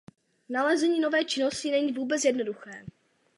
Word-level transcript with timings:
Nalezení 0.49 0.99
nové 0.99 1.25
činnosti 1.25 1.71
není 1.71 1.91
vůbec 1.91 2.25
jednoduché. 2.25 2.85